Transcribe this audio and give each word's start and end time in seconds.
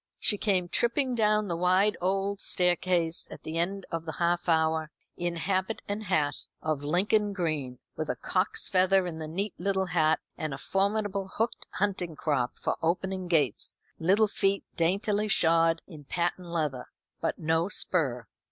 She 0.17 0.39
came 0.39 0.67
tripping 0.67 1.13
down 1.13 1.47
the 1.47 1.55
wide 1.55 1.95
old 2.01 2.41
staircase 2.41 3.27
at 3.29 3.43
the 3.43 3.59
end 3.59 3.85
of 3.91 4.05
the 4.05 4.13
half 4.13 4.49
hour, 4.49 4.89
in 5.15 5.35
habit 5.35 5.83
and 5.87 6.05
hat 6.05 6.47
of 6.59 6.83
Lincoln 6.83 7.33
green, 7.33 7.77
with 7.95 8.09
a 8.09 8.15
cock's 8.15 8.67
feather 8.67 9.05
in 9.05 9.19
the 9.19 9.27
neat 9.27 9.53
little 9.59 9.85
hat, 9.85 10.19
and 10.35 10.55
a 10.55 10.57
formidable 10.57 11.27
hooked 11.35 11.67
hunting 11.73 12.15
crop 12.15 12.57
for 12.57 12.77
opening 12.81 13.27
gates, 13.27 13.77
little 13.99 14.27
feet 14.27 14.63
daintily 14.75 15.27
shod 15.27 15.83
in 15.85 16.03
patent 16.05 16.47
leather, 16.47 16.87
but 17.21 17.37
no 17.37 17.69
spur. 17.69 18.25